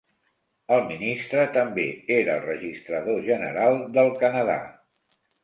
[0.77, 4.59] El ministre també era el registrador general del Canadà.